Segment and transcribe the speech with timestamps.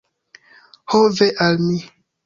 [0.93, 1.77] Ho ve al mi!